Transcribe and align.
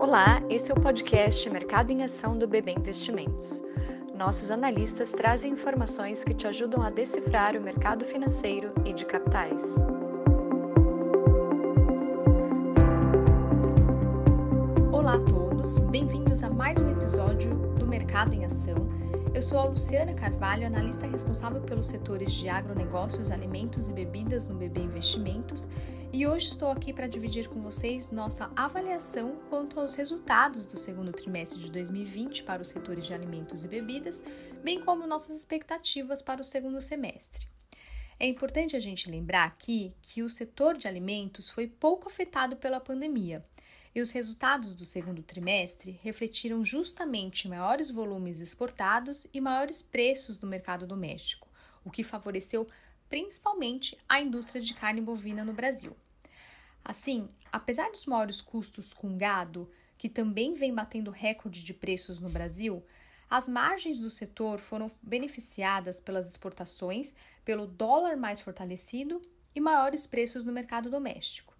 Olá, 0.00 0.42
esse 0.48 0.72
é 0.72 0.74
o 0.74 0.80
podcast 0.80 1.50
Mercado 1.50 1.90
em 1.90 2.02
Ação 2.02 2.34
do 2.34 2.48
BB 2.48 2.72
Investimentos. 2.72 3.62
Nossos 4.14 4.50
analistas 4.50 5.12
trazem 5.12 5.52
informações 5.52 6.24
que 6.24 6.32
te 6.32 6.46
ajudam 6.46 6.82
a 6.82 6.88
decifrar 6.88 7.54
o 7.54 7.60
mercado 7.60 8.06
financeiro 8.06 8.72
e 8.86 8.94
de 8.94 9.04
capitais. 9.04 9.84
Olá 14.90 15.16
a 15.16 15.18
todos, 15.18 15.76
bem-vindos 15.90 16.42
a 16.42 16.48
mais 16.48 16.80
um 16.80 16.90
episódio 16.92 17.54
do 17.78 17.86
Mercado 17.86 18.32
em 18.32 18.46
Ação. 18.46 18.88
Eu 19.34 19.42
sou 19.42 19.58
a 19.58 19.64
Luciana 19.64 20.14
Carvalho, 20.14 20.66
analista 20.66 21.06
responsável 21.06 21.60
pelos 21.60 21.88
setores 21.88 22.32
de 22.32 22.48
agronegócios, 22.48 23.30
alimentos 23.30 23.90
e 23.90 23.92
bebidas 23.92 24.46
no 24.46 24.54
BB 24.54 24.80
Investimentos 24.80 25.68
e 26.12 26.26
hoje 26.26 26.46
estou 26.46 26.70
aqui 26.70 26.92
para 26.92 27.06
dividir 27.06 27.48
com 27.48 27.62
vocês 27.62 28.10
nossa 28.10 28.50
avaliação 28.56 29.36
quanto 29.48 29.78
aos 29.78 29.94
resultados 29.94 30.66
do 30.66 30.76
segundo 30.76 31.12
trimestre 31.12 31.60
de 31.60 31.70
2020 31.70 32.42
para 32.42 32.60
os 32.60 32.68
setores 32.68 33.06
de 33.06 33.14
alimentos 33.14 33.64
e 33.64 33.68
bebidas, 33.68 34.20
bem 34.62 34.80
como 34.80 35.06
nossas 35.06 35.36
expectativas 35.36 36.20
para 36.20 36.40
o 36.40 36.44
segundo 36.44 36.80
semestre. 36.80 37.46
É 38.18 38.26
importante 38.26 38.74
a 38.74 38.80
gente 38.80 39.08
lembrar 39.08 39.44
aqui 39.44 39.94
que 40.02 40.22
o 40.22 40.28
setor 40.28 40.76
de 40.76 40.88
alimentos 40.88 41.48
foi 41.48 41.68
pouco 41.68 42.08
afetado 42.08 42.56
pela 42.56 42.80
pandemia. 42.80 43.44
E 43.94 44.00
os 44.00 44.12
resultados 44.12 44.74
do 44.74 44.84
segundo 44.84 45.22
trimestre 45.22 45.98
refletiram 46.02 46.64
justamente 46.64 47.48
maiores 47.48 47.90
volumes 47.90 48.40
exportados 48.40 49.26
e 49.32 49.40
maiores 49.40 49.80
preços 49.80 50.38
no 50.40 50.48
mercado 50.48 50.86
doméstico, 50.86 51.48
o 51.84 51.90
que 51.90 52.04
favoreceu 52.04 52.66
principalmente 53.10 53.98
a 54.08 54.22
indústria 54.22 54.62
de 54.62 54.72
carne 54.72 55.00
bovina 55.00 55.44
no 55.44 55.52
Brasil. 55.52 55.94
Assim, 56.82 57.28
apesar 57.52 57.90
dos 57.90 58.06
maiores 58.06 58.40
custos 58.40 58.94
com 58.94 59.18
gado, 59.18 59.68
que 59.98 60.08
também 60.08 60.54
vem 60.54 60.72
batendo 60.72 61.10
recorde 61.10 61.62
de 61.62 61.74
preços 61.74 62.20
no 62.20 62.30
Brasil, 62.30 62.82
as 63.28 63.46
margens 63.46 64.00
do 64.00 64.08
setor 64.08 64.60
foram 64.60 64.90
beneficiadas 65.02 66.00
pelas 66.00 66.30
exportações, 66.30 67.14
pelo 67.44 67.66
dólar 67.66 68.16
mais 68.16 68.40
fortalecido 68.40 69.20
e 69.54 69.60
maiores 69.60 70.06
preços 70.06 70.44
no 70.44 70.52
mercado 70.52 70.88
doméstico. 70.88 71.54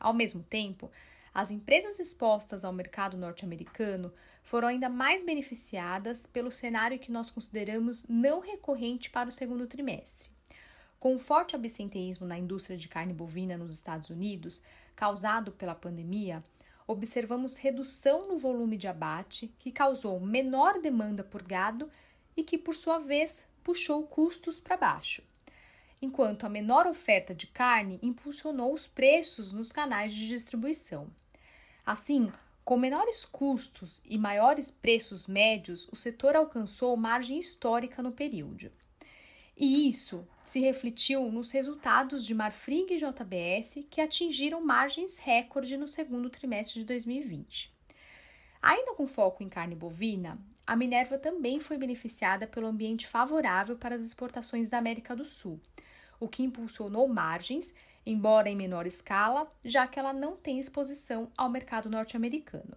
Ao 0.00 0.14
mesmo 0.14 0.42
tempo, 0.42 0.90
as 1.34 1.50
empresas 1.50 1.98
expostas 1.98 2.64
ao 2.64 2.72
mercado 2.72 3.16
norte-americano 3.16 4.12
foram 4.44 4.68
ainda 4.68 4.88
mais 4.88 5.24
beneficiadas 5.24 6.26
pelo 6.26 6.50
cenário 6.50 6.98
que 6.98 7.12
nós 7.12 7.30
consideramos 7.30 8.04
não 8.08 8.40
recorrente 8.40 9.10
para 9.10 9.28
o 9.28 9.32
segundo 9.32 9.66
trimestre. 9.66 10.31
Com 11.02 11.16
o 11.16 11.18
forte 11.18 11.56
absenteísmo 11.56 12.28
na 12.28 12.38
indústria 12.38 12.78
de 12.78 12.86
carne 12.86 13.12
bovina 13.12 13.58
nos 13.58 13.74
Estados 13.74 14.08
Unidos, 14.08 14.62
causado 14.94 15.50
pela 15.50 15.74
pandemia, 15.74 16.44
observamos 16.86 17.56
redução 17.56 18.28
no 18.28 18.38
volume 18.38 18.76
de 18.76 18.86
abate, 18.86 19.52
que 19.58 19.72
causou 19.72 20.20
menor 20.20 20.80
demanda 20.80 21.24
por 21.24 21.42
gado 21.42 21.90
e 22.36 22.44
que, 22.44 22.56
por 22.56 22.76
sua 22.76 23.00
vez, 23.00 23.48
puxou 23.64 24.06
custos 24.06 24.60
para 24.60 24.76
baixo. 24.76 25.24
Enquanto 26.00 26.46
a 26.46 26.48
menor 26.48 26.86
oferta 26.86 27.34
de 27.34 27.48
carne 27.48 27.98
impulsionou 28.00 28.72
os 28.72 28.86
preços 28.86 29.52
nos 29.52 29.72
canais 29.72 30.14
de 30.14 30.28
distribuição. 30.28 31.08
Assim, 31.84 32.32
com 32.64 32.76
menores 32.76 33.24
custos 33.24 34.00
e 34.04 34.16
maiores 34.16 34.70
preços 34.70 35.26
médios, 35.26 35.88
o 35.90 35.96
setor 35.96 36.36
alcançou 36.36 36.96
margem 36.96 37.40
histórica 37.40 38.00
no 38.04 38.12
período. 38.12 38.70
E 39.56 39.88
isso 39.88 40.26
se 40.44 40.60
refletiu 40.60 41.30
nos 41.30 41.52
resultados 41.52 42.26
de 42.26 42.34
Marfrig 42.34 42.94
e 42.94 42.98
JBS, 42.98 43.86
que 43.90 44.00
atingiram 44.00 44.64
margens 44.64 45.18
recorde 45.18 45.76
no 45.76 45.86
segundo 45.86 46.28
trimestre 46.30 46.80
de 46.80 46.86
2020. 46.86 47.72
Ainda 48.60 48.94
com 48.94 49.06
foco 49.06 49.42
em 49.42 49.48
carne 49.48 49.74
bovina, 49.74 50.38
a 50.66 50.76
Minerva 50.76 51.18
também 51.18 51.60
foi 51.60 51.76
beneficiada 51.76 52.46
pelo 52.46 52.66
ambiente 52.66 53.06
favorável 53.06 53.76
para 53.76 53.94
as 53.94 54.02
exportações 54.02 54.68
da 54.68 54.78
América 54.78 55.14
do 55.14 55.24
Sul, 55.24 55.60
o 56.20 56.28
que 56.28 56.42
impulsionou 56.42 57.08
margens, 57.08 57.74
embora 58.06 58.48
em 58.48 58.56
menor 58.56 58.86
escala, 58.86 59.48
já 59.64 59.86
que 59.86 59.98
ela 59.98 60.12
não 60.12 60.36
tem 60.36 60.58
exposição 60.58 61.30
ao 61.36 61.50
mercado 61.50 61.90
norte-americano. 61.90 62.76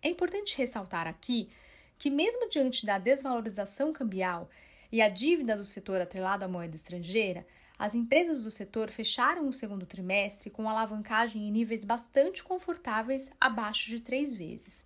É 0.00 0.08
importante 0.08 0.56
ressaltar 0.56 1.06
aqui 1.06 1.50
que, 1.98 2.10
mesmo 2.10 2.48
diante 2.48 2.86
da 2.86 2.98
desvalorização 2.98 3.92
cambial 3.92 4.48
e 4.90 5.02
a 5.02 5.08
dívida 5.08 5.56
do 5.56 5.64
setor 5.64 6.00
atrelado 6.00 6.44
à 6.44 6.48
moeda 6.48 6.74
estrangeira, 6.74 7.46
as 7.78 7.94
empresas 7.94 8.42
do 8.42 8.50
setor 8.50 8.90
fecharam 8.90 9.48
o 9.48 9.52
segundo 9.52 9.86
trimestre 9.86 10.50
com 10.50 10.68
alavancagem 10.68 11.46
em 11.46 11.50
níveis 11.52 11.84
bastante 11.84 12.42
confortáveis, 12.42 13.30
abaixo 13.40 13.88
de 13.88 14.00
três 14.00 14.32
vezes. 14.32 14.84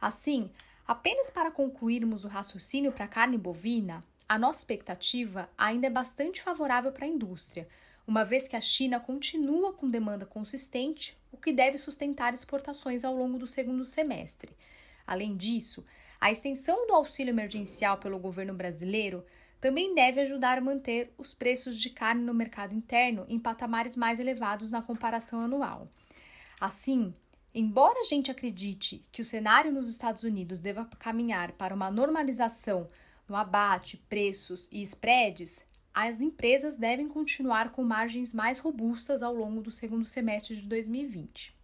Assim, 0.00 0.50
apenas 0.86 1.28
para 1.28 1.50
concluirmos 1.50 2.24
o 2.24 2.28
raciocínio 2.28 2.92
para 2.92 3.06
a 3.06 3.08
carne 3.08 3.36
bovina, 3.36 4.04
a 4.28 4.38
nossa 4.38 4.60
expectativa 4.60 5.50
ainda 5.58 5.88
é 5.88 5.90
bastante 5.90 6.40
favorável 6.40 6.92
para 6.92 7.04
a 7.04 7.08
indústria, 7.08 7.66
uma 8.06 8.24
vez 8.24 8.46
que 8.46 8.56
a 8.56 8.60
China 8.60 9.00
continua 9.00 9.72
com 9.72 9.90
demanda 9.90 10.24
consistente, 10.24 11.18
o 11.32 11.36
que 11.36 11.52
deve 11.52 11.78
sustentar 11.78 12.32
exportações 12.32 13.04
ao 13.04 13.16
longo 13.16 13.38
do 13.38 13.46
segundo 13.46 13.84
semestre. 13.84 14.56
Além 15.04 15.36
disso, 15.36 15.84
a 16.20 16.30
extensão 16.30 16.86
do 16.86 16.92
auxílio 16.92 17.32
emergencial 17.32 17.96
pelo 17.96 18.18
governo 18.18 18.52
brasileiro 18.52 19.24
também 19.60 19.94
deve 19.94 20.20
ajudar 20.20 20.58
a 20.58 20.60
manter 20.60 21.12
os 21.16 21.32
preços 21.32 21.80
de 21.80 21.90
carne 21.90 22.22
no 22.22 22.34
mercado 22.34 22.74
interno 22.74 23.24
em 23.28 23.38
patamares 23.38 23.96
mais 23.96 24.20
elevados 24.20 24.70
na 24.70 24.82
comparação 24.82 25.40
anual. 25.40 25.88
Assim, 26.60 27.14
embora 27.54 28.00
a 28.00 28.04
gente 28.04 28.30
acredite 28.30 29.04
que 29.10 29.22
o 29.22 29.24
cenário 29.24 29.72
nos 29.72 29.90
Estados 29.90 30.22
Unidos 30.22 30.60
deva 30.60 30.84
caminhar 30.98 31.52
para 31.52 31.74
uma 31.74 31.90
normalização 31.90 32.86
no 33.28 33.36
abate, 33.36 33.96
preços 34.08 34.68
e 34.72 34.82
spreads, 34.82 35.64
as 35.92 36.20
empresas 36.20 36.76
devem 36.76 37.08
continuar 37.08 37.72
com 37.72 37.82
margens 37.82 38.32
mais 38.32 38.58
robustas 38.58 39.22
ao 39.22 39.34
longo 39.34 39.60
do 39.60 39.70
segundo 39.70 40.06
semestre 40.06 40.56
de 40.56 40.66
2020. 40.66 41.54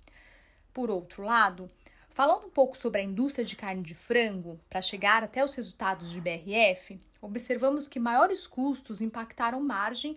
Por 0.72 0.90
outro 0.90 1.22
lado, 1.22 1.68
Falando 2.16 2.46
um 2.46 2.50
pouco 2.50 2.78
sobre 2.78 3.02
a 3.02 3.04
indústria 3.04 3.44
de 3.44 3.54
carne 3.54 3.82
de 3.82 3.94
frango, 3.94 4.58
para 4.70 4.80
chegar 4.80 5.22
até 5.22 5.44
os 5.44 5.54
resultados 5.54 6.10
de 6.10 6.18
BRF, 6.18 6.98
observamos 7.20 7.88
que 7.88 8.00
maiores 8.00 8.46
custos 8.46 9.02
impactaram 9.02 9.60
margem 9.60 10.16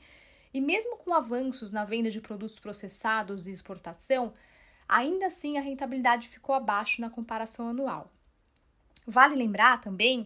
e, 0.53 0.61
mesmo 0.61 0.95
com 0.95 1.13
avanços 1.13 1.73
na 1.73 1.83
venda 1.83 2.09
de 2.09 2.21
produtos 2.21 2.57
processados 2.57 3.47
e 3.47 3.51
exportação, 3.51 4.33
ainda 4.87 5.25
assim 5.25 5.57
a 5.57 5.61
rentabilidade 5.61 6.29
ficou 6.29 6.55
abaixo 6.55 7.01
na 7.01 7.09
comparação 7.09 7.67
anual. 7.67 8.09
Vale 9.05 9.35
lembrar 9.35 9.81
também 9.81 10.25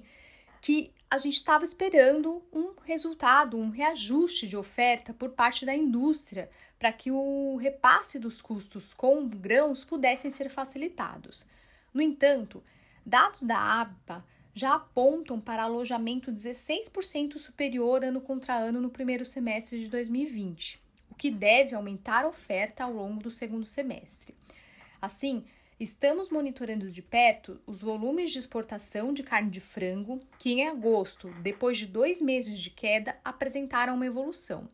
que 0.61 0.93
a 1.09 1.17
gente 1.17 1.37
estava 1.37 1.63
esperando 1.63 2.43
um 2.53 2.75
resultado, 2.83 3.57
um 3.57 3.71
reajuste 3.71 4.47
de 4.47 4.55
oferta 4.55 5.11
por 5.11 5.31
parte 5.31 5.65
da 5.65 5.75
indústria 5.75 6.51
para 6.77 6.93
que 6.93 7.09
o 7.09 7.55
repasse 7.55 8.19
dos 8.19 8.43
custos 8.43 8.93
com 8.93 9.27
grãos 9.27 9.83
pudessem 9.83 10.29
ser 10.29 10.49
facilitados. 10.49 11.43
No 11.93 12.01
entanto, 12.01 12.63
dados 13.05 13.43
da 13.43 13.81
ABPA 13.81 14.25
já 14.53 14.75
apontam 14.75 15.39
para 15.39 15.63
alojamento 15.63 16.31
16% 16.31 17.37
superior 17.37 18.03
ano 18.03 18.21
contra 18.21 18.55
ano 18.55 18.81
no 18.81 18.89
primeiro 18.89 19.25
semestre 19.25 19.79
de 19.79 19.87
2020, 19.87 20.79
o 21.09 21.15
que 21.15 21.29
deve 21.29 21.75
aumentar 21.75 22.25
a 22.25 22.27
oferta 22.27 22.83
ao 22.83 22.93
longo 22.93 23.21
do 23.21 23.31
segundo 23.31 23.65
semestre. 23.65 24.35
Assim, 25.01 25.43
estamos 25.79 26.29
monitorando 26.29 26.91
de 26.91 27.01
perto 27.01 27.59
os 27.65 27.81
volumes 27.81 28.31
de 28.31 28.39
exportação 28.39 29.13
de 29.13 29.23
carne 29.23 29.49
de 29.49 29.59
frango, 29.59 30.19
que 30.39 30.51
em 30.51 30.67
agosto, 30.67 31.29
depois 31.41 31.77
de 31.77 31.87
dois 31.87 32.21
meses 32.21 32.59
de 32.59 32.69
queda, 32.69 33.17
apresentaram 33.23 33.95
uma 33.95 34.05
evolução 34.05 34.67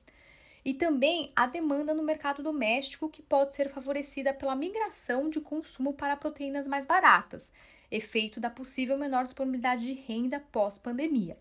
e 0.69 0.73
também 0.75 1.31
a 1.35 1.47
demanda 1.47 1.95
no 1.95 2.03
mercado 2.03 2.43
doméstico, 2.43 3.09
que 3.09 3.23
pode 3.23 3.55
ser 3.55 3.69
favorecida 3.69 4.31
pela 4.31 4.55
migração 4.55 5.27
de 5.27 5.41
consumo 5.41 5.95
para 5.95 6.15
proteínas 6.15 6.67
mais 6.67 6.85
baratas, 6.85 7.51
efeito 7.89 8.39
da 8.39 8.51
possível 8.51 8.95
menor 8.95 9.23
disponibilidade 9.23 9.83
de 9.83 9.93
renda 9.93 10.39
pós-pandemia. 10.51 11.35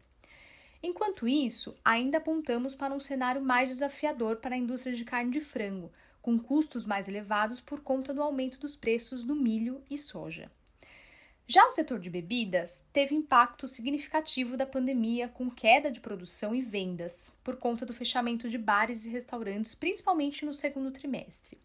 Enquanto 0.82 1.28
isso, 1.28 1.76
ainda 1.84 2.16
apontamos 2.16 2.74
para 2.74 2.94
um 2.94 3.00
cenário 3.00 3.42
mais 3.42 3.68
desafiador 3.68 4.36
para 4.36 4.54
a 4.54 4.58
indústria 4.58 4.94
de 4.94 5.04
carne 5.04 5.30
de 5.30 5.40
frango, 5.40 5.92
com 6.22 6.38
custos 6.38 6.86
mais 6.86 7.06
elevados 7.06 7.60
por 7.60 7.80
conta 7.80 8.14
do 8.14 8.22
aumento 8.22 8.58
dos 8.58 8.76
preços 8.76 9.24
do 9.24 9.34
milho 9.34 9.82
e 9.90 9.98
soja. 9.98 10.50
Já 11.50 11.66
o 11.66 11.72
setor 11.72 11.98
de 11.98 12.10
bebidas 12.10 12.84
teve 12.92 13.14
impacto 13.14 13.66
significativo 13.66 14.54
da 14.54 14.66
pandemia, 14.66 15.28
com 15.28 15.50
queda 15.50 15.90
de 15.90 15.98
produção 15.98 16.54
e 16.54 16.60
vendas, 16.60 17.32
por 17.42 17.56
conta 17.56 17.86
do 17.86 17.94
fechamento 17.94 18.50
de 18.50 18.58
bares 18.58 19.06
e 19.06 19.08
restaurantes, 19.08 19.74
principalmente 19.74 20.44
no 20.44 20.52
segundo 20.52 20.90
trimestre. 20.90 21.56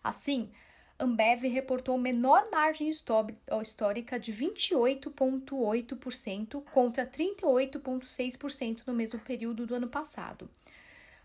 Assim, 0.00 0.48
Ambev 0.96 1.42
reportou 1.48 1.98
menor 1.98 2.48
margem 2.52 2.88
histórica 2.88 4.16
de 4.16 4.32
28,8% 4.32 6.62
contra 6.72 7.04
38,6% 7.04 8.86
no 8.86 8.94
mesmo 8.94 9.18
período 9.18 9.66
do 9.66 9.74
ano 9.74 9.88
passado. 9.88 10.48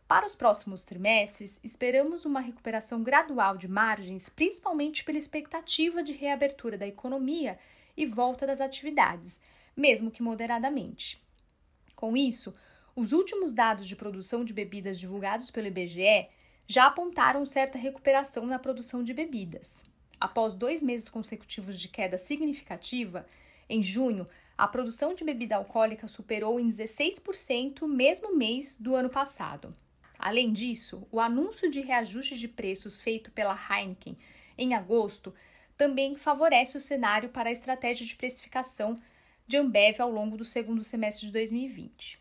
Para 0.07 0.25
os 0.25 0.35
próximos 0.35 0.83
trimestres, 0.85 1.63
esperamos 1.63 2.25
uma 2.25 2.39
recuperação 2.39 3.03
gradual 3.03 3.57
de 3.57 3.67
margens, 3.67 4.27
principalmente 4.27 5.03
pela 5.03 5.19
expectativa 5.19 6.01
de 6.01 6.13
reabertura 6.13 6.79
da 6.79 6.87
economia 6.87 7.59
e 7.97 8.05
volta 8.05 8.45
das 8.45 8.61
atividades, 8.61 9.41
mesmo 9.75 10.11
que 10.11 10.21
moderadamente. 10.21 11.19
Com 11.95 12.15
isso, 12.15 12.55
os 12.95 13.11
últimos 13.11 13.53
dados 13.53 13.87
de 13.87 13.95
produção 13.95 14.45
de 14.45 14.53
bebidas 14.53 14.99
divulgados 14.99 15.51
pelo 15.51 15.67
IBGE 15.67 16.27
já 16.67 16.85
apontaram 16.85 17.45
certa 17.45 17.77
recuperação 17.77 18.45
na 18.45 18.59
produção 18.59 19.03
de 19.03 19.13
bebidas. 19.13 19.83
Após 20.19 20.55
dois 20.55 20.83
meses 20.83 21.09
consecutivos 21.09 21.79
de 21.79 21.87
queda 21.87 22.17
significativa, 22.17 23.25
em 23.69 23.83
junho, 23.83 24.27
a 24.57 24.67
produção 24.67 25.13
de 25.13 25.23
bebida 25.23 25.55
alcoólica 25.55 26.07
superou 26.07 26.59
em 26.59 26.69
16% 26.69 27.83
o 27.83 27.87
mesmo 27.87 28.35
mês 28.35 28.75
do 28.79 28.95
ano 28.95 29.09
passado. 29.09 29.71
Além 30.17 30.51
disso, 30.51 31.07
o 31.11 31.19
anúncio 31.19 31.69
de 31.69 31.79
reajuste 31.81 32.37
de 32.37 32.47
preços 32.47 32.99
feito 32.99 33.31
pela 33.31 33.57
Heineken 33.69 34.17
em 34.57 34.73
agosto 34.73 35.33
também 35.77 36.15
favorece 36.15 36.77
o 36.77 36.81
cenário 36.81 37.29
para 37.29 37.49
a 37.49 37.51
estratégia 37.51 38.05
de 38.05 38.15
precificação 38.15 38.99
de 39.45 39.57
Ambev 39.57 40.01
ao 40.01 40.11
longo 40.11 40.35
do 40.35 40.43
segundo 40.43 40.83
semestre 40.83 41.27
de 41.27 41.31
2020. 41.31 42.19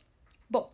Bom, 0.49 0.71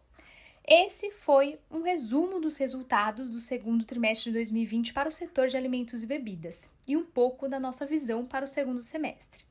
esse 0.67 1.11
foi 1.11 1.59
um 1.71 1.83
resumo 1.83 2.41
dos 2.41 2.57
resultados 2.57 3.31
do 3.31 3.41
segundo 3.41 3.85
trimestre 3.85 4.31
de 4.31 4.39
2020 4.39 4.93
para 4.93 5.09
o 5.09 5.13
setor 5.13 5.49
de 5.49 5.57
alimentos 5.57 6.03
e 6.03 6.07
bebidas 6.07 6.69
e 6.87 6.97
um 6.97 7.05
pouco 7.05 7.49
da 7.49 7.59
nossa 7.59 7.87
visão 7.87 8.27
para 8.27 8.45
o 8.45 8.49
segundo 8.49 8.83
semestre. 8.83 9.43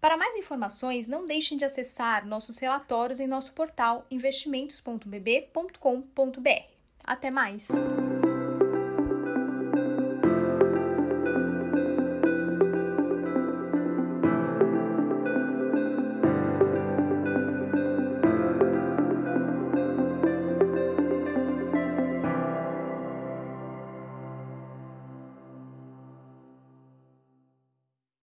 Para 0.00 0.16
mais 0.16 0.36
informações, 0.36 1.08
não 1.08 1.26
deixem 1.26 1.58
de 1.58 1.64
acessar 1.64 2.24
nossos 2.24 2.58
relatórios 2.58 3.18
em 3.18 3.26
nosso 3.26 3.52
portal 3.52 4.06
investimentos.bb.com.br. 4.10 6.72
Até 7.02 7.30
mais! 7.30 7.68